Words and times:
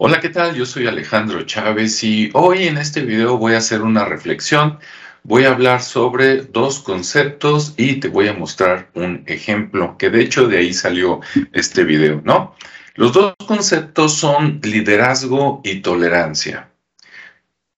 Hola, 0.00 0.20
¿qué 0.20 0.28
tal? 0.28 0.54
Yo 0.54 0.64
soy 0.64 0.86
Alejandro 0.86 1.42
Chávez 1.42 2.04
y 2.04 2.30
hoy 2.32 2.68
en 2.68 2.78
este 2.78 3.02
video 3.02 3.36
voy 3.36 3.54
a 3.54 3.58
hacer 3.58 3.82
una 3.82 4.04
reflexión. 4.04 4.78
Voy 5.24 5.44
a 5.44 5.50
hablar 5.50 5.82
sobre 5.82 6.42
dos 6.42 6.78
conceptos 6.78 7.74
y 7.76 7.96
te 7.96 8.06
voy 8.06 8.28
a 8.28 8.32
mostrar 8.32 8.90
un 8.94 9.24
ejemplo, 9.26 9.96
que 9.98 10.08
de 10.10 10.22
hecho 10.22 10.46
de 10.46 10.58
ahí 10.58 10.72
salió 10.72 11.18
este 11.52 11.82
video, 11.82 12.22
¿no? 12.24 12.54
Los 12.94 13.12
dos 13.12 13.34
conceptos 13.48 14.14
son 14.14 14.60
liderazgo 14.62 15.62
y 15.64 15.80
tolerancia. 15.80 16.70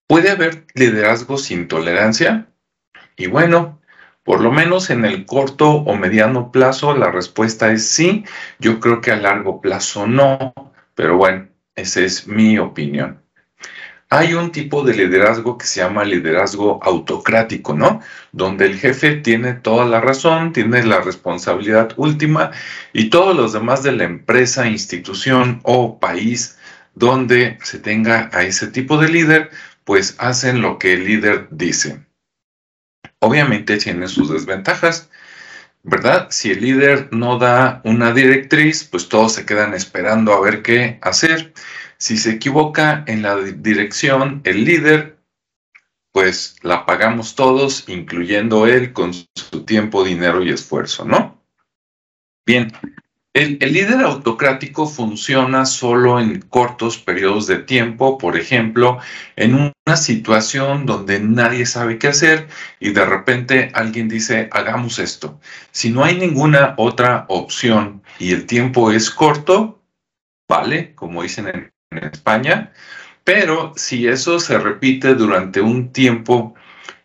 ¿Puede 0.06 0.30
haber 0.30 0.66
liderazgo 0.74 1.38
sin 1.38 1.68
tolerancia? 1.68 2.48
Y 3.16 3.28
bueno, 3.28 3.80
por 4.24 4.42
lo 4.42 4.52
menos 4.52 4.90
en 4.90 5.06
el 5.06 5.24
corto 5.24 5.70
o 5.70 5.96
mediano 5.96 6.52
plazo 6.52 6.94
la 6.94 7.10
respuesta 7.10 7.72
es 7.72 7.88
sí. 7.88 8.26
Yo 8.58 8.78
creo 8.78 9.00
que 9.00 9.10
a 9.10 9.16
largo 9.16 9.62
plazo 9.62 10.06
no, 10.06 10.52
pero 10.94 11.16
bueno, 11.16 11.48
esa 11.76 12.00
es 12.00 12.26
mi 12.26 12.58
opinión. 12.58 13.22
Hay 14.12 14.34
un 14.34 14.50
tipo 14.50 14.82
de 14.82 14.94
liderazgo 14.94 15.56
que 15.56 15.66
se 15.66 15.80
llama 15.80 16.02
liderazgo 16.02 16.80
autocrático, 16.82 17.74
¿no? 17.74 18.00
Donde 18.32 18.66
el 18.66 18.76
jefe 18.76 19.14
tiene 19.16 19.54
toda 19.54 19.86
la 19.86 20.00
razón, 20.00 20.52
tiene 20.52 20.84
la 20.84 21.00
responsabilidad 21.00 21.92
última 21.96 22.50
y 22.92 23.08
todos 23.08 23.36
los 23.36 23.52
demás 23.52 23.84
de 23.84 23.92
la 23.92 24.02
empresa, 24.02 24.66
institución 24.66 25.60
o 25.62 26.00
país 26.00 26.58
donde 26.96 27.58
se 27.62 27.78
tenga 27.78 28.30
a 28.32 28.42
ese 28.42 28.66
tipo 28.66 28.98
de 28.98 29.08
líder, 29.08 29.50
pues 29.84 30.16
hacen 30.18 30.60
lo 30.60 30.80
que 30.80 30.94
el 30.94 31.04
líder 31.04 31.46
dice. 31.52 32.04
Obviamente 33.20 33.76
tiene 33.76 34.08
sus 34.08 34.28
desventajas, 34.28 35.08
¿verdad? 35.82 36.28
Si 36.30 36.50
el 36.50 36.60
líder 36.60 37.08
no 37.12 37.38
da 37.38 37.80
una 37.84 38.12
directriz, 38.12 38.84
pues 38.84 39.08
todos 39.08 39.32
se 39.32 39.46
quedan 39.46 39.74
esperando 39.74 40.32
a 40.32 40.40
ver 40.40 40.62
qué 40.62 40.98
hacer. 41.02 41.52
Si 41.98 42.16
se 42.16 42.32
equivoca 42.32 43.04
en 43.06 43.22
la 43.22 43.36
dirección 43.36 44.40
el 44.44 44.64
líder, 44.64 45.18
pues 46.12 46.56
la 46.62 46.86
pagamos 46.86 47.34
todos, 47.34 47.88
incluyendo 47.88 48.66
él, 48.66 48.92
con 48.92 49.12
su 49.12 49.64
tiempo, 49.64 50.04
dinero 50.04 50.42
y 50.42 50.50
esfuerzo, 50.50 51.04
¿no? 51.04 51.42
Bien, 52.46 52.72
el, 53.32 53.58
líder 53.60 54.00
autocrático 54.00 54.86
funciona 54.86 55.64
solo 55.64 56.18
en 56.20 56.40
cortos 56.40 56.98
periodos 56.98 57.46
de 57.46 57.58
tiempo, 57.58 58.18
por 58.18 58.36
ejemplo, 58.36 58.98
en 59.36 59.54
una 59.54 59.96
situación 59.96 60.84
donde 60.84 61.20
nadie 61.20 61.66
sabe 61.66 61.98
qué 61.98 62.08
hacer 62.08 62.48
y 62.80 62.90
de 62.90 63.04
repente 63.04 63.70
alguien 63.74 64.08
dice, 64.08 64.48
hagamos 64.52 64.98
esto. 64.98 65.40
Si 65.70 65.90
no 65.90 66.04
hay 66.04 66.16
ninguna 66.16 66.74
otra 66.76 67.26
opción 67.28 68.02
y 68.18 68.32
el 68.32 68.46
tiempo 68.46 68.90
es 68.90 69.10
corto, 69.10 69.80
vale, 70.48 70.94
como 70.94 71.22
dicen 71.22 71.48
en, 71.48 71.70
en 71.92 72.04
España, 72.04 72.72
pero 73.22 73.72
si 73.76 74.08
eso 74.08 74.40
se 74.40 74.58
repite 74.58 75.14
durante 75.14 75.60
un 75.60 75.92
tiempo 75.92 76.54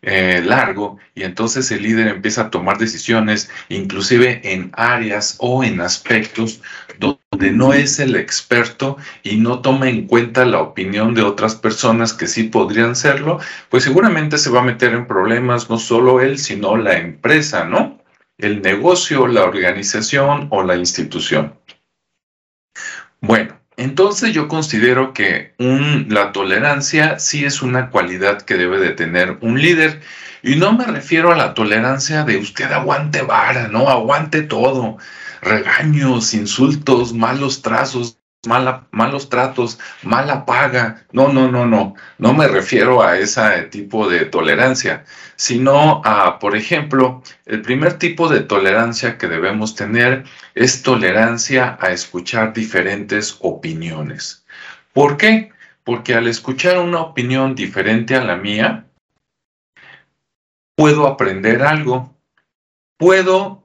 eh, 0.07 0.41
largo 0.45 0.99
y 1.15 1.23
entonces 1.23 1.71
el 1.71 1.81
líder 1.81 2.07
empieza 2.07 2.43
a 2.43 2.49
tomar 2.51 2.77
decisiones, 2.77 3.49
inclusive 3.69 4.39
en 4.43 4.69
áreas 4.73 5.35
o 5.39 5.63
en 5.63 5.81
aspectos 5.81 6.61
donde 6.99 7.51
no 7.51 7.73
es 7.73 7.99
el 7.99 8.15
experto 8.15 8.97
y 9.23 9.37
no 9.37 9.61
toma 9.61 9.89
en 9.89 10.05
cuenta 10.05 10.45
la 10.45 10.61
opinión 10.61 11.15
de 11.15 11.23
otras 11.23 11.55
personas 11.55 12.13
que 12.13 12.27
sí 12.27 12.43
podrían 12.43 12.95
serlo, 12.95 13.39
pues 13.69 13.83
seguramente 13.83 14.37
se 14.37 14.51
va 14.51 14.59
a 14.59 14.65
meter 14.65 14.93
en 14.93 15.07
problemas 15.07 15.71
no 15.71 15.79
solo 15.79 16.21
él, 16.21 16.37
sino 16.37 16.77
la 16.77 16.97
empresa, 16.97 17.65
¿no? 17.65 17.99
El 18.37 18.61
negocio, 18.61 19.25
la 19.25 19.43
organización 19.43 20.49
o 20.51 20.61
la 20.61 20.75
institución. 20.75 21.55
Bueno, 23.21 23.54
entonces 23.77 24.33
yo 24.33 24.47
considero 24.47 25.13
que 25.13 25.53
la 25.57 26.31
tolerancia 26.31 27.19
sí 27.19 27.43
es 27.45 27.61
una 27.61 27.89
cualidad 27.89 28.41
que 28.41 28.55
debe 28.55 28.79
de 28.79 28.91
tener 28.91 29.37
un 29.41 29.61
líder. 29.61 30.01
Y 30.43 30.55
no 30.55 30.73
me 30.73 30.85
refiero 30.85 31.31
a 31.31 31.35
la 31.35 31.53
tolerancia 31.53 32.23
de 32.23 32.37
usted 32.37 32.71
aguante 32.71 33.21
vara, 33.21 33.67
no, 33.67 33.89
aguante 33.89 34.43
todo. 34.43 34.97
Regaños, 35.41 36.33
insultos, 36.33 37.13
malos 37.13 37.61
trazos, 37.61 38.19
malos 38.47 39.29
tratos, 39.29 39.79
mala 40.03 40.45
paga. 40.45 41.05
No, 41.11 41.29
no, 41.29 41.49
no, 41.49 41.65
no. 41.65 41.95
No 42.17 42.33
me 42.33 42.47
refiero 42.47 43.03
a 43.03 43.17
ese 43.17 43.63
tipo 43.71 44.07
de 44.09 44.25
tolerancia, 44.25 45.05
sino 45.35 46.01
a, 46.05 46.39
por 46.39 46.55
ejemplo, 46.55 47.21
el 47.45 47.61
primer 47.61 47.97
tipo 47.99 48.29
de 48.29 48.41
tolerancia 48.41 49.17
que 49.17 49.27
debemos 49.27 49.75
tener 49.75 50.25
es 50.53 50.83
tolerancia 50.83 51.77
a 51.81 51.91
escuchar 51.91 52.53
diferentes 52.53 53.37
opiniones. 53.41 54.45
¿Por 54.93 55.17
qué? 55.17 55.51
Porque 55.83 56.15
al 56.15 56.27
escuchar 56.27 56.79
una 56.79 57.01
opinión 57.01 57.55
diferente 57.55 58.15
a 58.15 58.23
la 58.23 58.35
mía, 58.35 58.85
puedo 60.75 61.07
aprender 61.07 61.63
algo, 61.63 62.15
puedo 62.97 63.63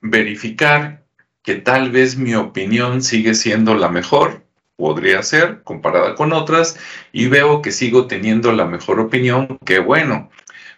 verificar 0.00 1.04
que 1.42 1.54
tal 1.56 1.90
vez 1.90 2.16
mi 2.16 2.34
opinión 2.34 3.02
sigue 3.02 3.34
siendo 3.34 3.74
la 3.74 3.88
mejor, 3.88 4.44
podría 4.76 5.22
ser, 5.22 5.62
comparada 5.64 6.14
con 6.14 6.32
otras, 6.32 6.78
y 7.12 7.26
veo 7.26 7.62
que 7.62 7.72
sigo 7.72 8.06
teniendo 8.06 8.52
la 8.52 8.64
mejor 8.64 9.00
opinión, 9.00 9.58
qué 9.64 9.78
bueno. 9.78 10.30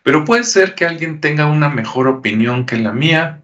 Pero 0.03 0.25
puede 0.25 0.45
ser 0.45 0.75
que 0.75 0.87
alguien 0.87 1.21
tenga 1.21 1.47
una 1.47 1.69
mejor 1.69 2.09
opinión 2.09 2.67
que 2.67 2.77
la 2.77 2.93
mía, 2.93 3.43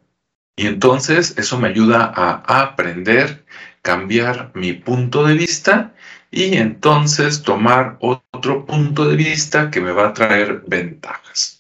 y 0.56 0.66
entonces 0.66 1.34
eso 1.37 1.59
me 1.59 1.69
ayuda 1.69 2.12
a 2.15 2.62
aprender, 2.62 3.44
cambiar 3.83 4.50
mi 4.54 4.72
punto 4.72 5.25
de 5.25 5.34
vista 5.34 5.94
y 6.31 6.56
entonces 6.56 7.43
tomar 7.43 7.98
otro 8.00 8.66
punto 8.66 9.06
de 9.06 9.16
vista 9.16 9.71
que 9.71 9.81
me 9.81 9.93
va 9.93 10.09
a 10.09 10.12
traer 10.12 10.65
ventajas. 10.66 11.55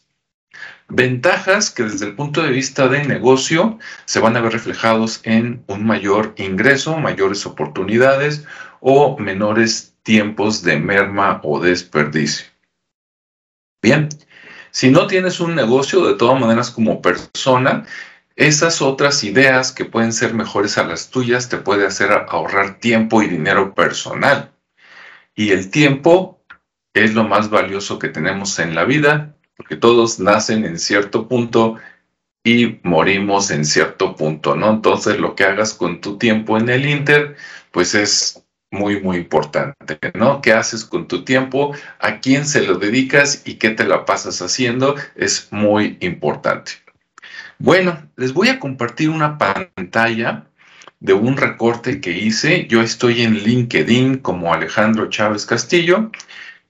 Ventajas 0.88 1.70
que 1.70 1.82
desde 1.82 2.06
el 2.06 2.14
punto 2.14 2.42
de 2.42 2.50
vista 2.50 2.86
de 2.86 3.04
negocio 3.04 3.78
se 4.04 4.20
van 4.20 4.36
a 4.36 4.40
ver 4.40 4.52
reflejados 4.52 5.20
en 5.24 5.64
un 5.66 5.84
mayor 5.84 6.34
ingreso, 6.36 6.96
mayores 6.96 7.44
oportunidades 7.44 8.44
o 8.80 9.18
menores 9.18 9.96
tiempos 10.04 10.62
de 10.62 10.78
merma 10.78 11.40
o 11.42 11.58
desperdicio. 11.58 12.46
Bien, 13.82 14.08
si 14.70 14.90
no 14.90 15.08
tienes 15.08 15.40
un 15.40 15.56
negocio, 15.56 16.06
de 16.06 16.14
todas 16.14 16.40
maneras 16.40 16.70
como 16.70 17.02
persona, 17.02 17.84
esas 18.36 18.80
otras 18.80 19.24
ideas 19.24 19.72
que 19.72 19.86
pueden 19.86 20.12
ser 20.12 20.34
mejores 20.34 20.78
a 20.78 20.84
las 20.84 21.10
tuyas 21.10 21.48
te 21.48 21.56
puede 21.56 21.86
hacer 21.86 22.12
ahorrar 22.12 22.78
tiempo 22.78 23.22
y 23.22 23.28
dinero 23.28 23.74
personal. 23.74 24.52
Y 25.34 25.50
el 25.50 25.70
tiempo 25.70 26.44
es 26.94 27.14
lo 27.14 27.24
más 27.24 27.50
valioso 27.50 27.98
que 27.98 28.08
tenemos 28.08 28.58
en 28.60 28.74
la 28.74 28.84
vida 28.84 29.35
porque 29.56 29.76
todos 29.76 30.20
nacen 30.20 30.64
en 30.64 30.78
cierto 30.78 31.28
punto 31.28 31.76
y 32.44 32.78
morimos 32.82 33.50
en 33.50 33.64
cierto 33.64 34.14
punto, 34.14 34.54
¿no? 34.54 34.70
Entonces 34.70 35.18
lo 35.18 35.34
que 35.34 35.44
hagas 35.44 35.74
con 35.74 36.00
tu 36.00 36.18
tiempo 36.18 36.56
en 36.56 36.68
el 36.68 36.86
Inter, 36.86 37.36
pues 37.72 37.94
es 37.94 38.44
muy, 38.70 39.00
muy 39.00 39.16
importante, 39.16 39.98
¿no? 40.14 40.40
¿Qué 40.40 40.52
haces 40.52 40.84
con 40.84 41.08
tu 41.08 41.24
tiempo? 41.24 41.74
¿A 41.98 42.20
quién 42.20 42.46
se 42.46 42.62
lo 42.62 42.76
dedicas 42.76 43.42
y 43.44 43.54
qué 43.54 43.70
te 43.70 43.84
la 43.84 44.04
pasas 44.04 44.40
haciendo? 44.42 44.94
Es 45.16 45.48
muy 45.50 45.96
importante. 46.00 46.72
Bueno, 47.58 47.98
les 48.16 48.32
voy 48.32 48.48
a 48.48 48.60
compartir 48.60 49.08
una 49.10 49.38
pantalla 49.38 50.46
de 51.00 51.14
un 51.14 51.36
recorte 51.36 52.00
que 52.00 52.12
hice. 52.12 52.66
Yo 52.68 52.82
estoy 52.82 53.22
en 53.22 53.38
LinkedIn 53.38 54.18
como 54.18 54.52
Alejandro 54.52 55.08
Chávez 55.08 55.46
Castillo 55.46 56.10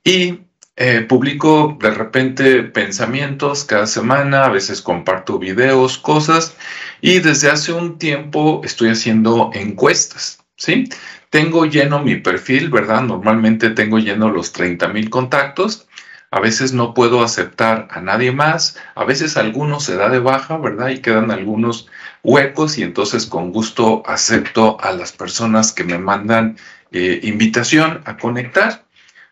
y 0.04 0.40
eh, 0.76 1.00
publico 1.00 1.76
de 1.80 1.90
repente 1.90 2.62
pensamientos 2.62 3.64
cada 3.64 3.86
semana, 3.86 4.44
a 4.44 4.50
veces 4.50 4.82
comparto 4.82 5.38
videos, 5.38 5.98
cosas, 5.98 6.54
y 7.00 7.20
desde 7.20 7.50
hace 7.50 7.72
un 7.72 7.98
tiempo 7.98 8.60
estoy 8.64 8.90
haciendo 8.90 9.50
encuestas, 9.54 10.44
¿sí? 10.56 10.88
Tengo 11.30 11.66
lleno 11.66 12.02
mi 12.02 12.16
perfil, 12.16 12.70
¿verdad? 12.70 13.02
Normalmente 13.02 13.70
tengo 13.70 13.98
lleno 13.98 14.30
los 14.30 14.52
30 14.52 14.88
mil 14.88 15.10
contactos. 15.10 15.86
A 16.30 16.40
veces 16.40 16.72
no 16.72 16.92
puedo 16.92 17.22
aceptar 17.22 17.88
a 17.90 18.00
nadie 18.00 18.32
más, 18.32 18.76
a 18.94 19.04
veces 19.04 19.36
algunos 19.36 19.84
se 19.84 19.96
da 19.96 20.08
de 20.08 20.18
baja, 20.18 20.58
¿verdad? 20.58 20.88
Y 20.88 20.98
quedan 20.98 21.30
algunos 21.30 21.88
huecos 22.22 22.78
y 22.78 22.82
entonces 22.82 23.26
con 23.26 23.52
gusto 23.52 24.02
acepto 24.06 24.76
a 24.80 24.92
las 24.92 25.12
personas 25.12 25.72
que 25.72 25.84
me 25.84 25.98
mandan 25.98 26.56
eh, 26.92 27.20
invitación 27.22 28.02
a 28.04 28.16
conectar. 28.16 28.85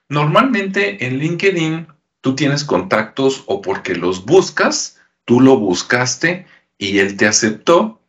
Normalmente 0.08 1.06
en 1.06 1.18
LinkedIn 1.18 1.86
tú 2.20 2.34
tienes 2.34 2.64
contactos 2.64 3.44
o 3.46 3.60
porque 3.60 3.94
los 3.94 4.24
buscas, 4.24 5.00
tú 5.24 5.40
lo 5.40 5.58
buscaste 5.58 6.46
y 6.78 6.98
él 6.98 7.16
te 7.16 7.26
aceptó, 7.26 8.00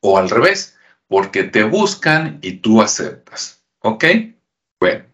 o 0.00 0.18
al 0.18 0.30
revés, 0.30 0.78
porque 1.08 1.44
te 1.44 1.64
buscan 1.64 2.38
y 2.42 2.52
tú 2.52 2.80
aceptas. 2.80 3.64
¿Ok? 3.80 4.04
Bueno, 4.80 5.04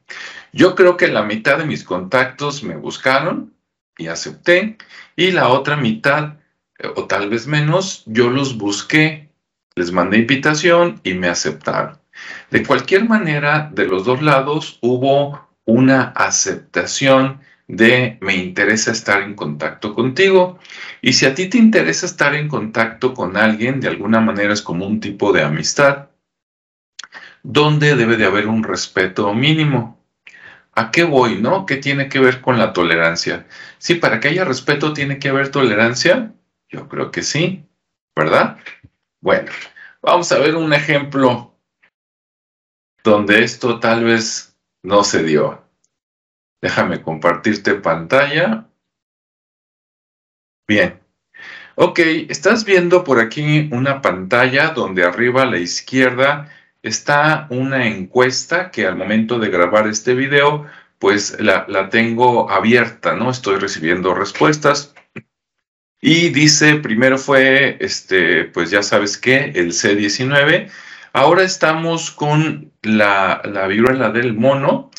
yo 0.53 0.75
creo 0.75 0.97
que 0.97 1.09
la 1.09 1.23
mitad 1.23 1.59
de 1.59 1.65
mis 1.65 1.85
contactos 1.85 2.63
me 2.63 2.77
buscaron 2.77 3.55
y 3.97 4.09
acepté, 4.09 4.77
y 5.17 5.31
la 5.31 5.49
otra 5.49 5.77
mitad, 5.77 6.39
eh, 6.79 6.89
o 6.97 7.07
tal 7.07 7.31
vez 7.31 7.47
menos, 7.47 8.03
yo 8.07 8.31
los 8.31 8.59
busqué, 8.59 9.31
les 9.77 9.93
mandé 9.93 10.19
invitación 10.19 11.01
y 11.05 11.15
me 11.15 11.29
aceptaron. 11.29 11.99
De 12.51 12.65
cualquier 12.65 13.09
manera, 13.09 13.71
de 13.73 13.87
los 13.87 14.05
dos 14.05 14.23
lados 14.23 14.79
hubo 14.81 15.49
una 15.67 16.05
aceptación 16.17 17.41
de 17.67 18.19
me 18.21 18.37
interesa 18.37 18.93
estar 18.93 19.23
en 19.23 19.35
contacto 19.35 19.95
contigo. 19.95 20.59
Y 21.01 21.15
si 21.15 21.27
a 21.27 21.35
ti 21.35 21.49
te 21.49 21.59
interesa 21.59 22.07
estar 22.07 22.35
en 22.35 22.49
contacto 22.49 23.15
con 23.15 23.37
alguien, 23.37 23.81
de 23.81 23.89
alguna 23.89 24.21
manera 24.21 24.53
es 24.53 24.63
como 24.63 24.87
un 24.87 25.01
tipo 25.01 25.33
de 25.33 25.43
amistad, 25.43 26.09
donde 27.43 27.97
debe 27.97 28.17
de 28.17 28.27
haber 28.27 28.47
un 28.47 28.63
respeto 28.63 29.33
mínimo. 29.35 30.01
¿A 30.73 30.91
qué 30.91 31.05
voy, 31.05 31.41
no? 31.41 31.67
¿Qué 31.67 31.77
tiene 31.77 32.09
que 32.09 32.19
ver 32.19 32.41
con 32.41 32.59
la 32.59 32.73
tolerancia? 32.73 33.47
Sí, 33.79 33.95
para 33.95 34.19
que 34.19 34.29
haya 34.29 34.45
respeto 34.45 34.93
tiene 34.93 35.19
que 35.19 35.29
haber 35.29 35.51
tolerancia. 35.51 36.33
Yo 36.69 36.89
creo 36.89 37.11
que 37.13 37.23
sí, 37.23 37.65
¿verdad? 38.17 38.59
Bueno, 39.21 39.53
vamos 40.03 40.33
a 40.33 40.39
ver 40.39 40.57
un 40.57 40.73
ejemplo 40.73 41.55
donde 43.05 43.45
esto 43.45 43.79
tal 43.79 44.05
vez 44.05 44.54
no 44.85 45.03
se 45.03 45.25
dio. 45.25 45.65
Déjame 46.63 47.03
compartirte 47.03 47.75
pantalla. 47.75 48.69
Bien. 50.69 51.01
Ok, 51.75 51.99
estás 52.29 52.65
viendo 52.65 53.03
por 53.03 53.19
aquí 53.19 53.69
una 53.73 54.01
pantalla 54.01 54.69
donde 54.69 55.05
arriba 55.05 55.43
a 55.43 55.47
la 55.47 55.59
izquierda 55.59 56.49
está 56.83 57.47
una 57.51 57.87
encuesta 57.87 58.71
que 58.71 58.87
al 58.87 58.97
momento 58.97 59.39
de 59.39 59.51
grabar 59.51 59.89
este 59.89 60.15
video, 60.15 60.67
pues 60.99 61.41
la, 61.41 61.89
tengo 61.91 62.51
abierta, 62.51 63.15
¿no? 63.15 63.31
Estoy 63.31 63.59
recibiendo 63.59 64.15
respuestas. 64.15 64.95
Y 66.01 66.29
dice, 66.29 66.77
primero 66.77 67.17
fue, 67.17 67.79
este, 67.81 68.45
pues 68.45 68.71
ya 68.71 68.83
sabes 68.83 69.17
qué, 69.17 69.53
el 69.55 69.73
C19. 69.73 70.71
Ahora 71.15 71.45
estamos 71.45 72.11
con 72.11 72.73
la, 72.83 73.41
la 73.45 73.67
viruela 73.67 74.11
del 74.11 74.35
mono 74.35 74.91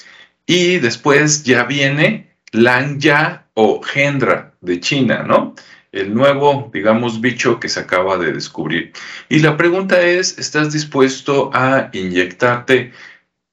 y 0.48 0.78
después 0.78 1.44
ya 1.44 1.66
viene 1.66 2.36
Lanya 2.52 3.46
o 3.54 3.82
Gendra 3.84 4.54
de 4.62 4.80
China, 4.80 5.24
¿no? 5.28 5.54
el 5.96 6.14
nuevo, 6.14 6.70
digamos, 6.74 7.22
bicho 7.22 7.60
que 7.60 7.70
se 7.70 7.80
acaba 7.80 8.18
de 8.18 8.34
descubrir. 8.34 8.92
Y 9.30 9.40
la 9.40 9.56
pregunta 9.56 10.02
es, 10.02 10.38
¿estás 10.38 10.74
dispuesto 10.74 11.50
a 11.54 11.90
inyectarte 11.94 12.92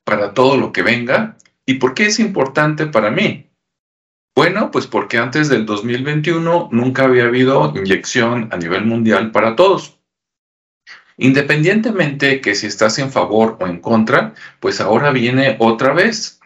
para 0.04 0.34
todo 0.34 0.56
lo 0.56 0.72
que 0.72 0.82
venga? 0.82 1.36
¿Y 1.66 1.74
por 1.74 1.94
qué 1.94 2.06
es 2.06 2.18
importante 2.18 2.86
para 2.86 3.10
mí? 3.10 3.48
Bueno, 4.34 4.72
pues 4.72 4.88
porque 4.88 5.18
antes 5.18 5.48
del 5.48 5.66
2021 5.66 6.68
nunca 6.72 7.04
había 7.04 7.24
habido 7.24 7.72
inyección 7.76 8.48
a 8.50 8.56
nivel 8.56 8.86
mundial 8.86 9.30
para 9.30 9.54
todos. 9.54 10.01
Independientemente 11.22 12.40
que 12.40 12.56
si 12.56 12.66
estás 12.66 12.98
en 12.98 13.12
favor 13.12 13.56
o 13.60 13.68
en 13.68 13.78
contra, 13.78 14.34
pues 14.58 14.80
ahora 14.80 15.12
viene 15.12 15.54
otra 15.60 15.92
vez. 15.92 16.40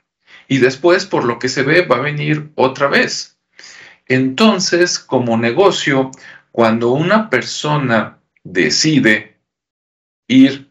Y 0.49 0.59
después, 0.59 1.07
por 1.07 1.25
lo 1.25 1.39
que 1.39 1.49
se 1.49 1.63
ve, 1.63 1.81
va 1.81 1.97
a 1.97 2.01
venir 2.01 2.51
otra 2.57 2.87
vez. 2.87 3.39
Entonces, 4.07 4.99
como 4.99 5.39
negocio, 5.39 6.11
cuando 6.53 6.91
una 6.91 7.31
persona 7.31 8.19
decide 8.45 9.39
ir 10.29 10.71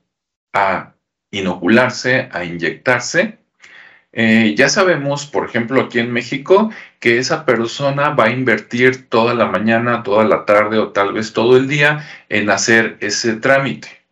a 0.53 0.93
inocularse, 1.31 2.29
a 2.31 2.43
inyectarse, 2.43 3.39
eh, 4.17 4.55
ya 4.55 4.69
sabemos, 4.69 5.25
por 5.25 5.45
ejemplo, 5.45 5.81
aquí 5.81 5.99
en 5.99 6.11
México, 6.13 6.71
que 7.01 7.17
esa 7.19 7.45
persona 7.45 8.11
va 8.11 8.25
a 8.25 8.29
invertir 8.31 9.09
toda 9.09 9.33
la 9.33 9.45
mañana, 9.45 10.03
toda 10.03 10.23
la 10.23 10.45
tarde 10.45 10.79
o 10.79 10.93
tal 10.93 11.11
vez 11.11 11.33
todo 11.33 11.57
el 11.57 11.67
día 11.67 12.07
en 12.29 12.49
hacer 12.49 12.97
ese 13.01 13.33
trámite. 13.33 14.05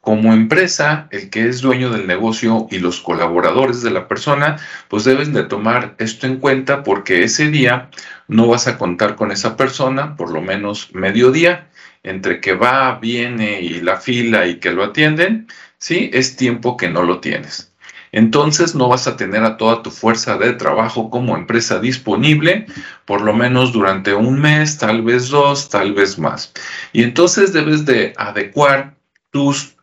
Como 0.00 0.32
empresa, 0.32 1.06
el 1.10 1.28
que 1.28 1.46
es 1.48 1.60
dueño 1.60 1.90
del 1.90 2.06
negocio 2.06 2.66
y 2.70 2.78
los 2.78 3.00
colaboradores 3.02 3.82
de 3.82 3.90
la 3.90 4.08
persona, 4.08 4.56
pues 4.88 5.04
deben 5.04 5.34
de 5.34 5.44
tomar 5.44 5.94
esto 5.98 6.26
en 6.26 6.38
cuenta 6.38 6.82
porque 6.82 7.22
ese 7.22 7.50
día 7.50 7.90
no 8.26 8.48
vas 8.48 8.68
a 8.68 8.78
contar 8.78 9.16
con 9.16 9.32
esa 9.32 9.54
persona, 9.58 10.16
por 10.16 10.32
lo 10.32 10.40
menos 10.40 10.94
medio 10.94 11.30
día, 11.30 11.68
entre 12.02 12.40
que 12.40 12.54
va, 12.54 12.98
viene 12.98 13.60
y 13.60 13.82
la 13.82 13.98
fila 13.98 14.46
y 14.46 14.60
que 14.60 14.72
lo 14.72 14.82
atienden, 14.82 15.46
¿sí? 15.76 16.10
Es 16.14 16.36
tiempo 16.36 16.78
que 16.78 16.88
no 16.88 17.02
lo 17.02 17.20
tienes. 17.20 17.69
Entonces 18.12 18.74
no 18.74 18.88
vas 18.88 19.06
a 19.06 19.16
tener 19.16 19.44
a 19.44 19.56
toda 19.56 19.82
tu 19.82 19.90
fuerza 19.90 20.36
de 20.36 20.52
trabajo 20.54 21.10
como 21.10 21.36
empresa 21.36 21.78
disponible, 21.78 22.66
por 23.04 23.20
lo 23.20 23.32
menos 23.32 23.72
durante 23.72 24.14
un 24.14 24.40
mes, 24.40 24.78
tal 24.78 25.02
vez 25.02 25.28
dos, 25.28 25.68
tal 25.68 25.92
vez 25.92 26.18
más. 26.18 26.52
Y 26.92 27.02
entonces 27.02 27.52
debes 27.52 27.84
de 27.84 28.12
adecuar 28.16 28.96
tus 29.30 29.76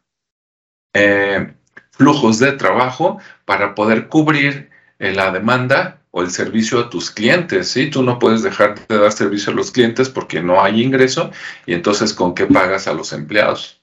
eh, 0.93 1.53
flujos 1.91 2.39
de 2.39 2.53
trabajo 2.53 3.19
para 3.45 3.75
poder 3.75 4.07
cubrir 4.07 4.69
eh, 4.99 5.13
la 5.13 5.31
demanda 5.31 6.01
o 6.11 6.21
el 6.21 6.31
servicio 6.31 6.79
a 6.79 6.89
tus 6.89 7.11
clientes, 7.11 7.69
¿sí? 7.69 7.89
Tú 7.89 8.01
no 8.01 8.17
puedes 8.17 8.41
dejar 8.41 8.87
de 8.87 8.97
dar 8.97 9.11
servicio 9.11 9.53
a 9.53 9.55
los 9.55 9.71
clientes 9.71 10.09
porque 10.09 10.41
no 10.41 10.61
hay 10.63 10.81
ingreso 10.81 11.31
y 11.65 11.73
entonces 11.73 12.13
¿con 12.13 12.33
qué 12.33 12.45
pagas 12.47 12.87
a 12.87 12.93
los 12.93 13.13
empleados? 13.13 13.81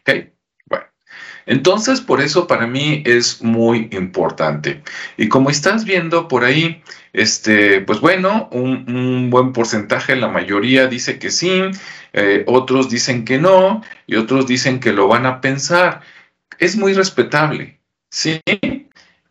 ¿Ok? 0.00 0.37
Entonces 1.48 2.02
por 2.02 2.20
eso 2.20 2.46
para 2.46 2.66
mí 2.66 3.02
es 3.06 3.42
muy 3.42 3.88
importante. 3.92 4.82
Y 5.16 5.28
como 5.28 5.48
estás 5.48 5.84
viendo 5.84 6.28
por 6.28 6.44
ahí, 6.44 6.82
este, 7.14 7.80
pues 7.80 8.00
bueno, 8.00 8.50
un, 8.52 9.30
buen 9.30 9.54
porcentaje, 9.54 10.14
la 10.14 10.28
mayoría 10.28 10.88
dice 10.88 11.18
que 11.18 11.30
sí, 11.30 11.62
eh, 12.12 12.44
otros 12.46 12.90
dicen 12.90 13.24
que 13.24 13.38
no 13.38 13.82
y 14.06 14.16
otros 14.16 14.46
dicen 14.46 14.78
que 14.78 14.92
lo 14.92 15.08
van 15.08 15.24
a 15.24 15.40
pensar 15.40 16.02
es 16.58 16.76
muy 16.76 16.92
respetable, 16.92 17.80
¿sí? 18.10 18.40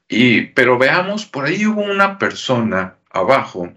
Y, 0.10 0.42
pero 0.42 0.78
veamos, 0.80 1.26
por 1.26 1.46
ahí 1.46 1.66
hubo 1.68 1.82
una 1.82 2.18
persona 2.18 2.96
abajo, 3.12 3.74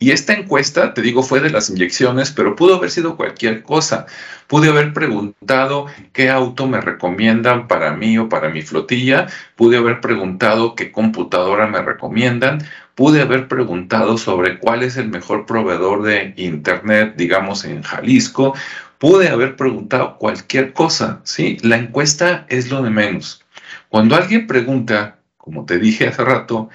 y 0.00 0.12
esta 0.12 0.32
encuesta, 0.32 0.94
te 0.94 1.02
digo, 1.02 1.24
fue 1.24 1.40
de 1.40 1.50
las 1.50 1.70
inyecciones, 1.70 2.30
pero 2.30 2.54
pudo 2.54 2.76
haber 2.76 2.90
sido 2.90 3.16
cualquier 3.16 3.64
cosa. 3.64 4.06
Pude 4.46 4.68
haber 4.68 4.92
preguntado 4.92 5.86
qué 6.12 6.30
auto 6.30 6.68
me 6.68 6.80
recomiendan 6.80 7.66
para 7.66 7.96
mí 7.96 8.16
o 8.16 8.28
para 8.28 8.48
mi 8.48 8.62
flotilla, 8.62 9.26
pude 9.56 9.76
haber 9.76 10.00
preguntado 10.00 10.76
qué 10.76 10.92
computadora 10.92 11.66
me 11.66 11.82
recomiendan, 11.82 12.64
pude 12.94 13.22
haber 13.22 13.48
preguntado 13.48 14.18
sobre 14.18 14.60
cuál 14.60 14.84
es 14.84 14.96
el 14.96 15.08
mejor 15.08 15.46
proveedor 15.46 16.04
de 16.04 16.32
Internet, 16.36 17.14
digamos, 17.16 17.64
en 17.64 17.82
Jalisco, 17.82 18.54
pude 18.98 19.28
haber 19.28 19.56
preguntado 19.56 20.16
cualquier 20.16 20.72
cosa, 20.72 21.20
¿sí? 21.24 21.58
La 21.62 21.76
encuesta 21.76 22.46
es 22.48 22.70
lo 22.70 22.82
de 22.82 22.90
menos. 22.90 23.44
Cuando 23.88 24.14
alguien 24.14 24.46
pregunta, 24.46 25.18
como 25.36 25.64
te 25.64 25.78
dije 25.78 26.06
hace 26.06 26.24
rato, 26.24 26.68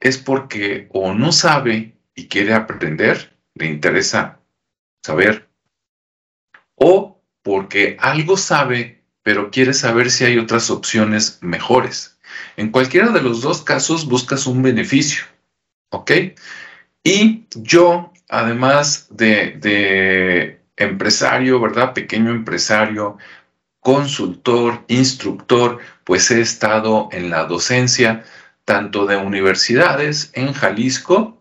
es 0.00 0.16
porque 0.16 0.88
o 0.92 1.12
no 1.12 1.30
sabe 1.30 1.92
y 2.20 2.28
quiere 2.28 2.52
aprender, 2.52 3.34
le 3.54 3.66
interesa 3.66 4.40
saber, 5.02 5.48
o 6.74 7.22
porque 7.42 7.96
algo 7.98 8.36
sabe, 8.36 9.02
pero 9.22 9.50
quiere 9.50 9.72
saber 9.72 10.10
si 10.10 10.24
hay 10.24 10.36
otras 10.36 10.70
opciones 10.70 11.38
mejores. 11.40 12.18
En 12.56 12.70
cualquiera 12.70 13.08
de 13.08 13.22
los 13.22 13.40
dos 13.40 13.62
casos 13.62 14.06
buscas 14.06 14.46
un 14.46 14.62
beneficio, 14.62 15.24
¿ok? 15.90 16.10
Y 17.02 17.46
yo, 17.54 18.12
además 18.28 19.06
de, 19.10 19.52
de 19.58 20.60
empresario, 20.76 21.58
¿verdad? 21.58 21.94
Pequeño 21.94 22.30
empresario, 22.30 23.16
consultor, 23.80 24.84
instructor, 24.88 25.78
pues 26.04 26.30
he 26.30 26.42
estado 26.42 27.08
en 27.12 27.30
la 27.30 27.44
docencia 27.44 28.24
tanto 28.66 29.06
de 29.06 29.16
universidades 29.16 30.30
en 30.34 30.52
Jalisco, 30.52 31.39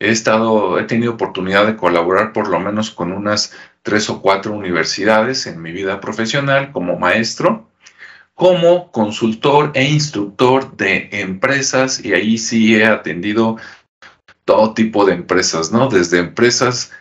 he 0.00 0.10
estado, 0.10 0.78
he 0.78 0.84
tenido 0.84 1.12
oportunidad 1.12 1.66
de 1.66 1.76
colaborar 1.76 2.32
por 2.32 2.48
lo 2.48 2.58
menos 2.58 2.90
con 2.90 3.12
unas 3.12 3.52
tres 3.82 4.08
o 4.10 4.20
cuatro 4.22 4.52
universidades 4.54 5.46
en 5.46 5.60
mi 5.62 5.72
vida 5.72 6.00
profesional 6.00 6.72
como 6.72 6.98
maestro, 6.98 7.68
como 8.34 8.90
consultor 8.90 9.72
e 9.74 9.84
instructor 9.84 10.74
de 10.76 11.10
empresas 11.12 12.02
y 12.02 12.14
ahí 12.14 12.38
sí 12.38 12.76
he 12.76 12.86
atendido 12.86 13.58
todo 14.46 14.72
tipo 14.72 15.04
de 15.04 15.12
empresas, 15.12 15.70
¿no? 15.70 15.88
Desde 15.88 16.18
empresas 16.18 16.92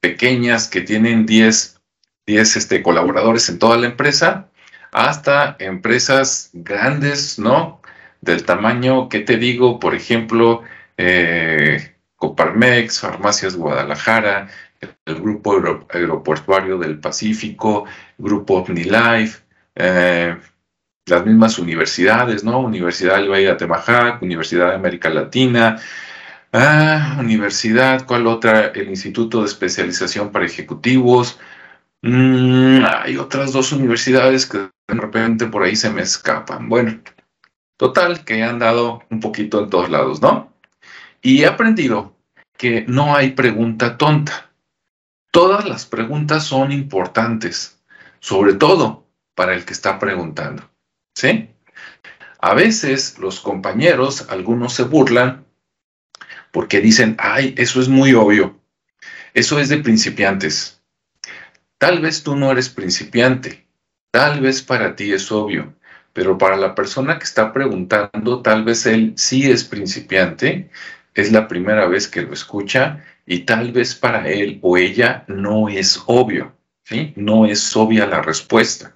pequeñas 0.00 0.68
que 0.68 0.80
tienen 0.80 1.26
10, 1.26 1.80
10 2.26 2.56
este, 2.56 2.82
colaboradores 2.82 3.48
en 3.48 3.60
toda 3.60 3.78
la 3.78 3.86
empresa, 3.86 4.50
hasta 4.90 5.56
empresas 5.60 6.50
grandes, 6.52 7.38
¿no? 7.38 7.80
Del 8.20 8.44
tamaño 8.44 9.08
que 9.08 9.20
te 9.20 9.36
digo, 9.36 9.78
por 9.78 9.94
ejemplo, 9.94 10.62
eh, 10.96 11.94
Coparmex, 12.18 13.00
Farmacias 13.00 13.56
Guadalajara, 13.56 14.48
el 15.06 15.14
Grupo 15.20 15.54
Aeroportuario 15.90 16.78
del 16.78 17.00
Pacífico, 17.00 17.86
Grupo 18.18 18.56
OmniLife, 18.56 19.40
eh, 19.74 20.36
las 21.06 21.24
mismas 21.24 21.58
universidades, 21.58 22.44
¿no? 22.44 22.60
Universidad 22.60 23.16
del 23.16 23.30
Valle 23.30 23.46
de 23.46 23.52
Atemajac, 23.52 24.22
Universidad 24.22 24.68
de 24.68 24.74
América 24.74 25.08
Latina, 25.10 25.80
Ah, 26.52 27.18
universidad, 27.20 28.06
¿cuál 28.06 28.26
otra? 28.26 28.68
El 28.68 28.88
Instituto 28.88 29.40
de 29.40 29.46
Especialización 29.46 30.32
para 30.32 30.46
Ejecutivos, 30.46 31.38
Mm, 32.02 32.84
hay 32.84 33.16
otras 33.16 33.52
dos 33.52 33.72
universidades 33.72 34.46
que 34.46 34.58
de 34.58 34.94
repente 34.94 35.46
por 35.46 35.62
ahí 35.64 35.74
se 35.74 35.90
me 35.90 36.02
escapan. 36.02 36.68
Bueno, 36.68 37.00
total, 37.76 38.24
que 38.24 38.38
he 38.38 38.44
andado 38.44 39.02
un 39.10 39.20
poquito 39.20 39.60
en 39.62 39.70
todos 39.70 39.90
lados, 39.90 40.22
¿no? 40.22 40.52
Y 41.22 41.42
he 41.42 41.46
aprendido 41.46 42.16
que 42.56 42.84
no 42.88 43.14
hay 43.14 43.32
pregunta 43.32 43.96
tonta. 43.96 44.50
Todas 45.30 45.68
las 45.68 45.86
preguntas 45.86 46.44
son 46.44 46.72
importantes, 46.72 47.80
sobre 48.20 48.54
todo 48.54 49.06
para 49.34 49.54
el 49.54 49.64
que 49.64 49.72
está 49.72 49.98
preguntando, 49.98 50.68
¿sí? 51.14 51.50
A 52.40 52.54
veces 52.54 53.18
los 53.18 53.40
compañeros, 53.40 54.26
algunos 54.30 54.72
se 54.74 54.84
burlan 54.84 55.44
porque 56.50 56.80
dicen, 56.80 57.16
ay, 57.18 57.54
eso 57.56 57.80
es 57.80 57.88
muy 57.88 58.14
obvio, 58.14 58.58
eso 59.34 59.60
es 59.60 59.68
de 59.68 59.78
principiantes. 59.78 60.82
Tal 61.78 62.00
vez 62.00 62.22
tú 62.22 62.34
no 62.34 62.50
eres 62.50 62.68
principiante, 62.68 63.66
tal 64.10 64.40
vez 64.40 64.62
para 64.62 64.96
ti 64.96 65.12
es 65.12 65.30
obvio, 65.30 65.74
pero 66.12 66.38
para 66.38 66.56
la 66.56 66.74
persona 66.74 67.18
que 67.18 67.24
está 67.24 67.52
preguntando, 67.52 68.42
tal 68.42 68.64
vez 68.64 68.86
él 68.86 69.12
sí 69.16 69.48
es 69.48 69.62
principiante, 69.62 70.70
es 71.20 71.32
la 71.32 71.48
primera 71.48 71.86
vez 71.88 72.06
que 72.06 72.22
lo 72.22 72.32
escucha 72.32 73.04
y 73.26 73.40
tal 73.40 73.72
vez 73.72 73.96
para 73.96 74.28
él 74.28 74.60
o 74.62 74.76
ella 74.76 75.24
no 75.26 75.68
es 75.68 76.00
obvio, 76.06 76.52
¿sí? 76.84 77.12
No 77.16 77.44
es 77.44 77.74
obvia 77.76 78.06
la 78.06 78.22
respuesta. 78.22 78.94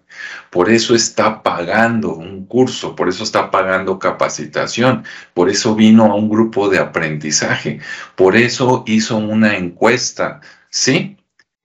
Por 0.48 0.70
eso 0.70 0.94
está 0.94 1.42
pagando 1.42 2.14
un 2.14 2.46
curso, 2.46 2.94
por 2.94 3.08
eso 3.08 3.24
está 3.24 3.50
pagando 3.50 3.98
capacitación, 3.98 5.04
por 5.34 5.50
eso 5.50 5.74
vino 5.74 6.04
a 6.04 6.14
un 6.14 6.28
grupo 6.28 6.68
de 6.68 6.78
aprendizaje, 6.78 7.80
por 8.14 8.36
eso 8.36 8.84
hizo 8.86 9.16
una 9.16 9.56
encuesta, 9.56 10.40
¿sí? 10.70 11.16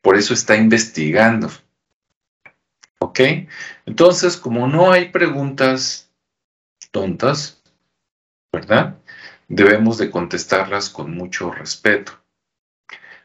Por 0.02 0.18
eso 0.18 0.34
está 0.34 0.56
investigando. 0.56 1.52
¿Ok? 2.98 3.20
Entonces, 3.86 4.38
como 4.38 4.68
no 4.68 4.92
hay 4.92 5.10
preguntas 5.10 6.10
tontas, 6.90 7.62
¿verdad? 8.52 8.96
Debemos 9.48 9.98
de 9.98 10.10
contestarlas 10.10 10.90
con 10.90 11.14
mucho 11.14 11.52
respeto. 11.52 12.14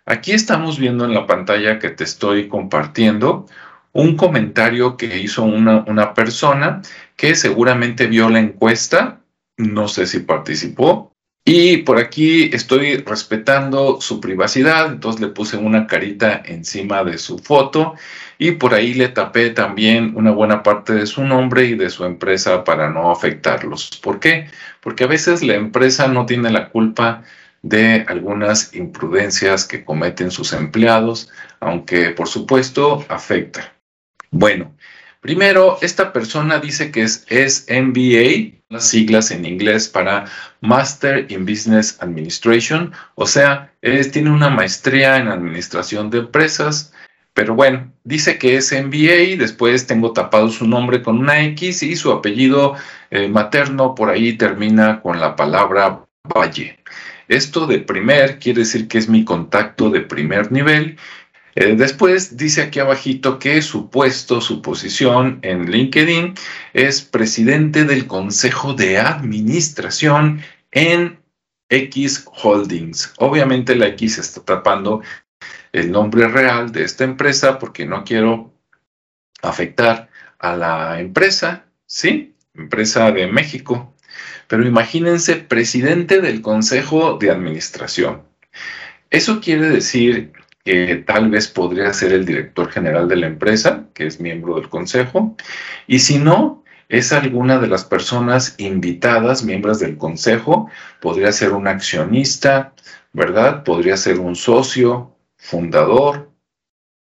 Aquí 0.04 0.32
estamos 0.32 0.78
viendo 0.78 1.04
en 1.04 1.14
la 1.14 1.26
pantalla 1.26 1.78
que 1.78 1.90
te 1.90 2.04
estoy 2.04 2.48
compartiendo 2.48 3.46
un 3.92 4.16
comentario 4.16 4.96
que 4.96 5.18
hizo 5.18 5.42
una, 5.44 5.84
una 5.86 6.14
persona 6.14 6.82
que 7.16 7.34
seguramente 7.34 8.06
vio 8.06 8.28
la 8.28 8.40
encuesta, 8.40 9.20
no 9.56 9.86
sé 9.88 10.06
si 10.06 10.20
participó, 10.20 11.11
y 11.44 11.78
por 11.78 11.98
aquí 11.98 12.50
estoy 12.52 12.98
respetando 12.98 14.00
su 14.00 14.20
privacidad, 14.20 14.92
entonces 14.92 15.20
le 15.20 15.28
puse 15.28 15.56
una 15.56 15.88
carita 15.88 16.40
encima 16.44 17.02
de 17.02 17.18
su 17.18 17.38
foto 17.38 17.94
y 18.38 18.52
por 18.52 18.74
ahí 18.74 18.94
le 18.94 19.08
tapé 19.08 19.50
también 19.50 20.12
una 20.16 20.30
buena 20.30 20.62
parte 20.62 20.94
de 20.94 21.06
su 21.06 21.24
nombre 21.24 21.64
y 21.64 21.74
de 21.74 21.90
su 21.90 22.04
empresa 22.04 22.62
para 22.62 22.90
no 22.90 23.10
afectarlos. 23.10 23.98
¿Por 24.02 24.20
qué? 24.20 24.48
Porque 24.80 25.04
a 25.04 25.08
veces 25.08 25.42
la 25.42 25.54
empresa 25.54 26.06
no 26.06 26.26
tiene 26.26 26.50
la 26.50 26.68
culpa 26.68 27.24
de 27.62 28.04
algunas 28.08 28.74
imprudencias 28.74 29.64
que 29.64 29.84
cometen 29.84 30.30
sus 30.30 30.52
empleados, 30.52 31.30
aunque 31.60 32.10
por 32.10 32.28
supuesto 32.28 33.04
afecta. 33.08 33.72
Bueno, 34.30 34.74
primero, 35.20 35.78
esta 35.80 36.12
persona 36.12 36.58
dice 36.58 36.90
que 36.90 37.02
es, 37.02 37.66
MBA, 37.68 38.61
las 38.72 38.88
siglas 38.88 39.30
en 39.30 39.44
inglés 39.44 39.88
para 39.88 40.24
Master 40.60 41.26
in 41.30 41.44
Business 41.44 41.96
Administration, 42.00 42.92
o 43.14 43.26
sea, 43.26 43.72
tiene 44.12 44.30
una 44.30 44.50
maestría 44.50 45.18
en 45.18 45.28
administración 45.28 46.10
de 46.10 46.18
empresas, 46.18 46.92
pero 47.34 47.54
bueno, 47.54 47.92
dice 48.04 48.38
que 48.38 48.56
es 48.56 48.72
MBA, 48.72 49.38
después 49.38 49.86
tengo 49.86 50.12
tapado 50.12 50.50
su 50.50 50.66
nombre 50.66 51.02
con 51.02 51.18
una 51.18 51.40
X 51.42 51.82
y 51.82 51.96
su 51.96 52.12
apellido 52.12 52.74
eh, 53.10 53.28
materno 53.28 53.94
por 53.94 54.10
ahí 54.10 54.34
termina 54.34 55.00
con 55.00 55.20
la 55.20 55.36
palabra 55.36 56.04
Valle. 56.24 56.78
Esto 57.28 57.66
de 57.66 57.78
primer 57.78 58.38
quiere 58.38 58.60
decir 58.60 58.88
que 58.88 58.98
es 58.98 59.08
mi 59.08 59.24
contacto 59.24 59.90
de 59.90 60.02
primer 60.02 60.52
nivel 60.52 60.98
eh, 61.54 61.74
después 61.76 62.36
dice 62.36 62.62
aquí 62.62 62.80
abajito 62.80 63.38
que 63.38 63.60
su 63.60 63.90
puesto, 63.90 64.40
su 64.40 64.62
posición 64.62 65.38
en 65.42 65.70
LinkedIn 65.70 66.34
es 66.72 67.02
presidente 67.02 67.84
del 67.84 68.06
Consejo 68.06 68.72
de 68.74 68.98
Administración 68.98 70.42
en 70.70 71.20
X 71.68 72.24
Holdings. 72.42 73.12
Obviamente 73.18 73.76
la 73.76 73.88
X 73.88 74.18
está 74.18 74.42
tapando 74.42 75.02
el 75.72 75.90
nombre 75.90 76.28
real 76.28 76.72
de 76.72 76.84
esta 76.84 77.04
empresa 77.04 77.58
porque 77.58 77.86
no 77.86 78.04
quiero 78.04 78.52
afectar 79.42 80.08
a 80.38 80.56
la 80.56 81.00
empresa, 81.00 81.66
¿sí? 81.86 82.34
Empresa 82.54 83.10
de 83.10 83.26
México. 83.26 83.94
Pero 84.48 84.66
imagínense, 84.66 85.36
presidente 85.36 86.20
del 86.20 86.42
Consejo 86.42 87.16
de 87.18 87.30
Administración. 87.30 88.22
Eso 89.10 89.40
quiere 89.40 89.68
decir 89.68 90.32
que 90.64 90.96
tal 91.06 91.30
vez 91.30 91.48
podría 91.48 91.92
ser 91.92 92.12
el 92.12 92.24
director 92.24 92.70
general 92.70 93.08
de 93.08 93.16
la 93.16 93.26
empresa, 93.26 93.84
que 93.94 94.06
es 94.06 94.20
miembro 94.20 94.56
del 94.56 94.68
consejo, 94.68 95.36
y 95.86 95.98
si 95.98 96.18
no, 96.18 96.62
es 96.88 97.12
alguna 97.12 97.58
de 97.58 97.68
las 97.68 97.84
personas 97.84 98.54
invitadas, 98.58 99.44
miembros 99.44 99.78
del 99.78 99.96
consejo, 99.96 100.70
podría 101.00 101.32
ser 101.32 101.52
un 101.52 101.66
accionista, 101.66 102.74
¿verdad? 103.12 103.64
Podría 103.64 103.96
ser 103.96 104.20
un 104.20 104.36
socio, 104.36 105.16
fundador, 105.36 106.30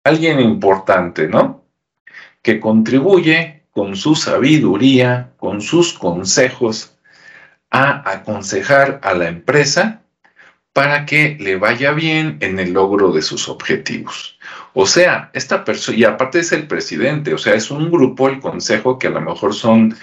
alguien 0.04 0.40
importante, 0.40 1.28
¿no? 1.28 1.64
Que 2.42 2.60
contribuye 2.60 3.64
con 3.72 3.96
su 3.96 4.16
sabiduría, 4.16 5.32
con 5.38 5.62
sus 5.62 5.94
consejos, 5.94 6.98
a 7.70 8.10
aconsejar 8.10 9.00
a 9.04 9.14
la 9.14 9.28
empresa 9.28 10.02
para 10.76 11.06
que 11.06 11.38
le 11.40 11.56
vaya 11.56 11.94
bien 11.94 12.36
en 12.42 12.60
el 12.60 12.74
logro 12.74 13.14
de 13.14 13.22
sus 13.22 13.48
objetivos. 13.48 14.38
O 14.74 14.86
sea, 14.86 15.32
esta 15.34 15.64
persona, 15.64 15.98
y 15.98 16.04
aparte 16.04 16.40
es 16.40 16.52
el 16.52 16.68
presidente, 16.68 17.34
o 17.34 17.38
sea, 17.38 17.54
es 17.56 17.72
un 17.72 17.90
grupo, 17.90 18.28
el 18.28 18.42
consejo, 18.42 19.00
que 19.00 19.08
a 19.08 19.12
lo 19.12 19.22
mejor 19.22 19.54
son 19.54 19.96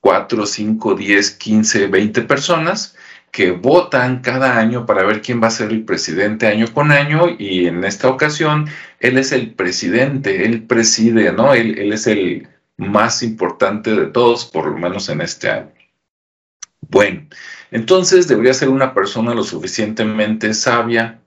4, 0.00 0.46
5, 0.46 0.94
10, 0.96 1.30
15, 1.30 1.86
20 1.86 2.22
personas 2.22 2.96
que 3.30 3.52
votan 3.52 4.20
cada 4.20 4.58
año 4.58 4.84
para 4.84 5.04
ver 5.04 5.22
quién 5.22 5.40
va 5.40 5.46
a 5.46 5.50
ser 5.52 5.70
el 5.70 5.84
presidente 5.84 6.48
año 6.48 6.66
con 6.74 6.90
año 6.90 7.28
y 7.38 7.66
en 7.66 7.84
esta 7.84 8.08
ocasión 8.08 8.66
él 8.98 9.16
es 9.16 9.30
el 9.30 9.54
presidente, 9.54 10.44
él 10.44 10.64
preside, 10.64 11.32
¿no? 11.32 11.54
Él, 11.54 11.78
él 11.78 11.92
es 11.92 12.08
el 12.08 12.48
más 12.78 13.22
importante 13.22 13.94
de 13.94 14.06
todos, 14.06 14.44
por 14.44 14.66
lo 14.66 14.76
menos 14.76 15.08
en 15.08 15.20
este 15.20 15.50
año. 15.50 15.73
Bueno, 16.88 17.26
entonces 17.70 18.28
debería 18.28 18.54
ser 18.54 18.68
una 18.68 18.94
persona 18.94 19.34
lo 19.34 19.44
suficientemente 19.44 20.54
sabia, 20.54 21.20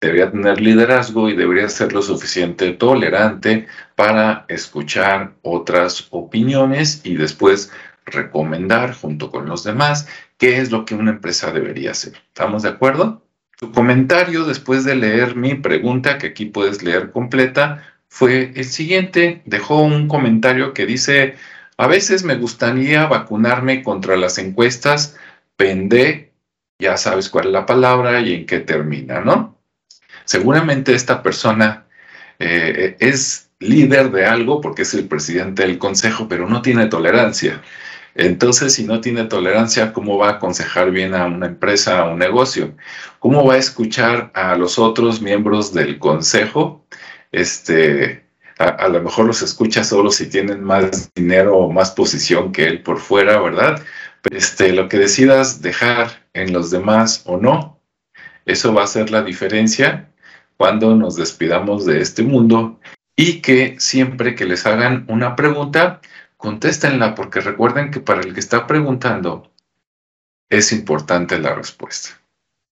debería 0.00 0.30
tener 0.30 0.60
liderazgo 0.60 1.28
y 1.28 1.36
debería 1.36 1.68
ser 1.68 1.92
lo 1.92 2.02
suficiente 2.02 2.72
tolerante 2.72 3.66
para 3.94 4.46
escuchar 4.48 5.34
otras 5.42 6.08
opiniones 6.10 7.02
y 7.04 7.16
después 7.16 7.70
recomendar 8.06 8.94
junto 8.94 9.30
con 9.30 9.46
los 9.46 9.62
demás 9.64 10.08
qué 10.38 10.58
es 10.58 10.70
lo 10.70 10.84
que 10.84 10.94
una 10.94 11.10
empresa 11.10 11.52
debería 11.52 11.90
hacer. 11.90 12.14
¿Estamos 12.28 12.62
de 12.62 12.70
acuerdo? 12.70 13.22
Su 13.58 13.72
comentario 13.72 14.44
después 14.44 14.84
de 14.84 14.96
leer 14.96 15.36
mi 15.36 15.54
pregunta, 15.54 16.16
que 16.16 16.28
aquí 16.28 16.46
puedes 16.46 16.82
leer 16.82 17.10
completa, 17.10 17.84
fue 18.08 18.52
el 18.56 18.64
siguiente. 18.64 19.42
Dejó 19.44 19.82
un 19.82 20.08
comentario 20.08 20.72
que 20.72 20.86
dice, 20.86 21.36
a 21.80 21.86
veces 21.86 22.24
me 22.24 22.36
gustaría 22.36 23.06
vacunarme 23.06 23.82
contra 23.82 24.14
las 24.18 24.36
encuestas 24.36 25.16
pende, 25.56 26.30
ya 26.78 26.98
sabes 26.98 27.30
cuál 27.30 27.46
es 27.46 27.52
la 27.52 27.64
palabra 27.64 28.20
y 28.20 28.34
en 28.34 28.44
qué 28.44 28.60
termina, 28.60 29.20
¿no? 29.20 29.58
Seguramente 30.26 30.94
esta 30.94 31.22
persona 31.22 31.86
eh, 32.38 32.96
es 33.00 33.50
líder 33.60 34.10
de 34.10 34.26
algo 34.26 34.60
porque 34.60 34.82
es 34.82 34.92
el 34.92 35.08
presidente 35.08 35.62
del 35.62 35.78
consejo, 35.78 36.28
pero 36.28 36.46
no 36.46 36.60
tiene 36.60 36.86
tolerancia. 36.86 37.62
Entonces, 38.14 38.74
si 38.74 38.84
no 38.84 39.00
tiene 39.00 39.24
tolerancia, 39.24 39.94
¿cómo 39.94 40.18
va 40.18 40.28
a 40.28 40.32
aconsejar 40.32 40.90
bien 40.90 41.14
a 41.14 41.24
una 41.24 41.46
empresa, 41.46 42.00
a 42.00 42.10
un 42.10 42.18
negocio? 42.18 42.74
¿Cómo 43.20 43.46
va 43.46 43.54
a 43.54 43.58
escuchar 43.58 44.30
a 44.34 44.54
los 44.54 44.78
otros 44.78 45.22
miembros 45.22 45.72
del 45.72 45.98
consejo? 45.98 46.84
Este, 47.32 48.29
a, 48.60 48.88
lo 48.88 49.02
mejor 49.02 49.26
los 49.26 49.40
escucha 49.40 49.82
solo 49.84 50.10
si 50.10 50.28
tienen 50.28 50.62
más 50.62 51.12
dinero 51.14 51.56
o 51.56 51.72
más 51.72 51.92
posición 51.92 52.52
que 52.52 52.66
él 52.66 52.82
por 52.82 52.98
fuera, 52.98 53.40
¿verdad? 53.40 53.82
Este, 54.30 54.72
lo 54.74 54.88
que 54.88 54.98
decidas 54.98 55.62
dejar 55.62 56.26
en 56.34 56.52
los 56.52 56.70
demás 56.70 57.22
o 57.24 57.38
no, 57.38 57.80
eso 58.44 58.74
va 58.74 58.84
a 58.84 58.86
ser 58.86 59.10
la 59.10 59.22
diferencia 59.22 60.10
cuando 60.58 60.94
nos 60.94 61.16
despidamos 61.16 61.86
de 61.86 62.02
este 62.02 62.22
mundo 62.22 62.78
y 63.16 63.40
que 63.40 63.76
siempre 63.78 64.34
que 64.34 64.44
les 64.44 64.66
hagan 64.66 65.06
una 65.08 65.36
pregunta, 65.36 66.02
contéstenla 66.36 67.14
porque 67.14 67.40
recuerden 67.40 67.90
que 67.90 68.00
para 68.00 68.20
el 68.20 68.34
que 68.34 68.40
está 68.40 68.66
preguntando 68.66 69.50
es 70.50 70.72
importante 70.72 71.38
la 71.38 71.54
respuesta. 71.54 72.19